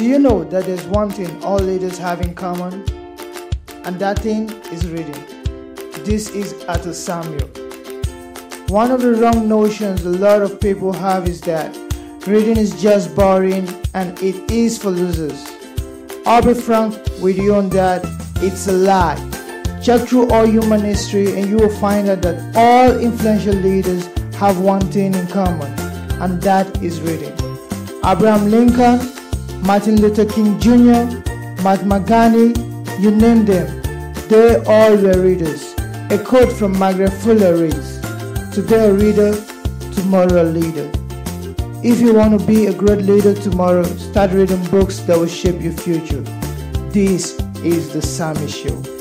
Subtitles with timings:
[0.00, 2.72] Do you know that there's one thing all leaders have in common?
[3.84, 5.22] And that thing is reading.
[6.06, 7.46] This is Arthur Samuel.
[8.68, 11.76] One of the wrong notions a lot of people have is that
[12.26, 15.46] reading is just boring and it is for losers.
[16.24, 18.00] I'll be frank with you on that,
[18.36, 19.20] it's a lie.
[19.82, 24.06] Check through all human history and you will find out that all influential leaders
[24.36, 25.70] have one thing in common,
[26.22, 27.34] and that is reading.
[28.02, 29.19] Abraham Lincoln,
[29.62, 31.04] Martin Luther King Jr.,
[31.62, 32.58] Mahatma Gandhi,
[32.98, 33.82] you name them,
[34.28, 35.74] they all were readers.
[36.10, 38.00] A quote from Margaret Fuller reads,
[38.54, 39.32] Today a reader,
[39.94, 40.90] tomorrow a leader.
[41.82, 45.60] If you want to be a great leader tomorrow, start reading books that will shape
[45.60, 46.22] your future.
[46.90, 48.99] This is the Sammy Show.